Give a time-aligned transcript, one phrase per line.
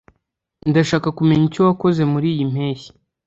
[0.69, 2.91] ndashaka kumenya icyo wakoze muriyi mpeshyi